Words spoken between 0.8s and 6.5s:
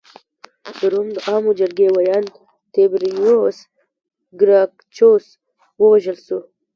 روم د عوامو جرګې ویاند تیبریوس ګراکچوس ووژل شو